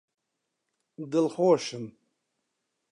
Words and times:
دڵخۆشم! 1.11 1.83